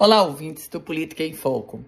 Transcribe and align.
Olá, 0.00 0.22
ouvintes 0.22 0.68
do 0.68 0.80
Política 0.80 1.24
em 1.24 1.32
Foco. 1.32 1.84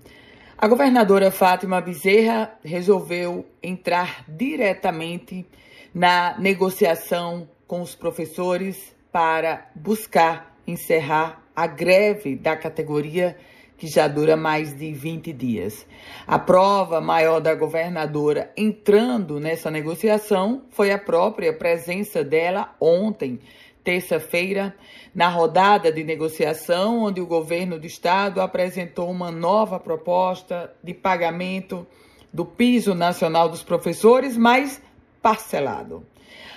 A 0.59 0.67
governadora 0.67 1.31
Fátima 1.31 1.81
Bezerra 1.81 2.59
resolveu 2.65 3.47
entrar 3.63 4.25
diretamente 4.27 5.47
na 5.95 6.37
negociação 6.37 7.49
com 7.69 7.81
os 7.81 7.95
professores 7.95 8.93
para 9.13 9.71
buscar 9.77 10.57
encerrar 10.67 11.41
a 11.55 11.69
greve 11.69 12.35
da 12.35 12.57
categoria 12.57 13.37
que 13.79 13.87
já 13.87 14.09
dura 14.09 14.37
mais 14.37 14.77
de 14.77 14.93
20 14.93 15.33
dias. 15.33 15.87
A 16.27 16.37
prova 16.37 17.01
maior 17.01 17.39
da 17.39 17.55
governadora 17.55 18.53
entrando 18.57 19.39
nessa 19.39 19.71
negociação 19.71 20.65
foi 20.71 20.91
a 20.91 20.99
própria 20.99 21.53
presença 21.53 22.25
dela 22.25 22.75
ontem 22.81 23.39
terça-feira, 23.83 24.75
na 25.15 25.29
rodada 25.29 25.91
de 25.91 26.05
negociação, 26.05 27.03
onde 27.03 27.21
o 27.21 27.27
governo 27.27 27.79
do 27.79 27.87
estado 27.87 28.41
apresentou 28.41 29.11
uma 29.11 29.31
nova 29.31 29.79
proposta 29.79 30.73
de 30.83 30.95
pagamento 30.95 31.87
do 32.33 32.45
piso 32.45 32.95
nacional 32.95 33.49
dos 33.49 33.63
professores, 33.63 34.37
mas 34.37 34.81
parcelado. 35.21 36.07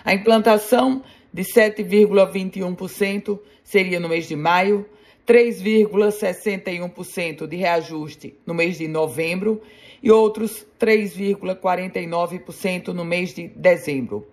A 0.05 0.13
implantação 0.13 1.03
de 1.33 1.43
7,21% 1.43 3.39
seria 3.63 3.99
no 3.99 4.09
mês 4.09 4.27
de 4.27 4.35
maio, 4.35 4.85
3,61% 5.25 7.47
de 7.47 7.55
reajuste 7.55 8.37
no 8.45 8.53
mês 8.53 8.77
de 8.77 8.87
novembro 8.87 9.59
e 10.01 10.11
outros 10.11 10.67
3,49% 10.79 12.89
no 12.89 13.03
mês 13.05 13.33
de 13.33 13.47
dezembro. 13.47 14.27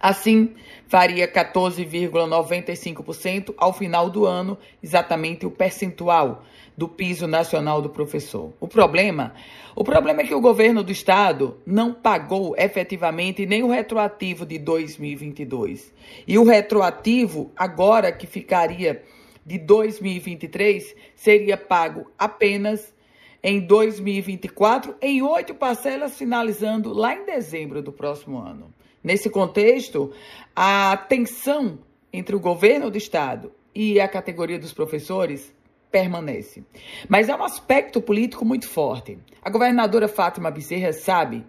Assim, 0.00 0.54
faria 0.88 1.30
14,95% 1.30 3.52
ao 3.58 3.74
final 3.74 4.08
do 4.08 4.24
ano, 4.24 4.56
exatamente 4.82 5.44
o 5.44 5.50
percentual 5.50 6.42
do 6.74 6.88
piso 6.88 7.26
nacional 7.26 7.82
do 7.82 7.90
professor. 7.90 8.54
O 8.58 8.66
problema, 8.66 9.34
o 9.76 9.84
problema 9.84 10.22
é 10.22 10.26
que 10.26 10.34
o 10.34 10.40
governo 10.40 10.82
do 10.82 10.90
estado 10.90 11.58
não 11.66 11.92
pagou 11.92 12.54
efetivamente 12.56 13.44
nem 13.44 13.62
o 13.62 13.70
retroativo 13.70 14.46
de 14.46 14.58
2022. 14.58 15.92
E 16.26 16.38
o 16.38 16.44
retroativo 16.44 17.52
agora 17.54 18.10
que 18.10 18.26
ficaria 18.26 19.04
de 19.44 19.58
2023 19.58 20.96
seria 21.14 21.58
pago 21.58 22.10
apenas 22.18 22.98
em 23.42 23.60
2024 23.60 24.96
em 25.00 25.22
oito 25.22 25.54
parcelas 25.54 26.16
finalizando 26.16 26.92
lá 26.92 27.14
em 27.14 27.24
dezembro 27.24 27.82
do 27.82 27.92
próximo 27.92 28.38
ano. 28.38 28.72
Nesse 29.02 29.30
contexto, 29.30 30.12
a 30.54 30.96
tensão 30.96 31.78
entre 32.12 32.36
o 32.36 32.40
governo 32.40 32.90
do 32.90 32.98
estado 32.98 33.52
e 33.74 34.00
a 34.00 34.08
categoria 34.08 34.58
dos 34.58 34.72
professores 34.72 35.54
permanece. 35.90 36.62
Mas 37.08 37.28
há 37.28 37.36
um 37.36 37.42
aspecto 37.42 38.00
político 38.00 38.44
muito 38.44 38.68
forte. 38.68 39.18
A 39.42 39.50
governadora 39.50 40.06
Fátima 40.06 40.50
Bezerra 40.50 40.92
sabe 40.92 41.44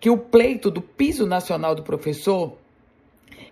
que 0.00 0.08
o 0.08 0.16
pleito 0.16 0.70
do 0.70 0.80
piso 0.80 1.26
nacional 1.26 1.74
do 1.74 1.82
professor 1.82 2.56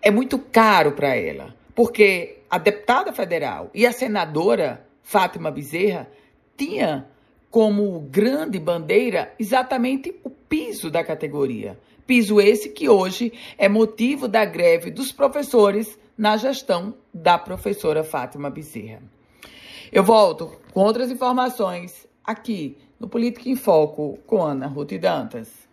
é 0.00 0.10
muito 0.10 0.38
caro 0.38 0.92
para 0.92 1.14
ela, 1.14 1.54
porque 1.74 2.38
a 2.48 2.56
deputada 2.56 3.12
federal 3.12 3.70
e 3.74 3.86
a 3.86 3.92
senadora 3.92 4.86
Fátima 5.02 5.50
Bezerra 5.50 6.08
tinha 6.56 7.06
como 7.50 8.00
grande 8.00 8.58
bandeira 8.58 9.34
exatamente 9.38 10.14
o 10.22 10.30
piso 10.30 10.90
da 10.90 11.02
categoria. 11.02 11.78
Piso 12.06 12.40
esse 12.40 12.70
que 12.70 12.88
hoje 12.88 13.32
é 13.58 13.68
motivo 13.68 14.28
da 14.28 14.44
greve 14.44 14.90
dos 14.90 15.12
professores 15.12 15.98
na 16.16 16.36
gestão 16.36 16.94
da 17.12 17.38
professora 17.38 18.04
Fátima 18.04 18.50
Bezerra. 18.50 19.02
Eu 19.92 20.04
volto 20.04 20.52
com 20.72 20.80
outras 20.80 21.10
informações 21.10 22.06
aqui 22.24 22.76
no 22.98 23.08
Política 23.08 23.48
em 23.48 23.56
Foco 23.56 24.18
com 24.26 24.42
Ana 24.42 24.66
Ruth 24.66 24.92
Dantas. 25.00 25.69